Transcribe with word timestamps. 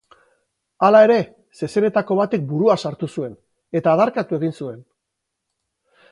Hala 0.85 1.01
ere, 1.07 1.17
zezenetako 1.59 2.17
batek 2.21 2.47
burua 2.53 2.77
sartu 2.87 3.09
zuen, 3.17 3.35
eta 3.81 3.93
adarkatu 3.97 4.39
egin 4.39 4.57
zuen. 4.61 4.81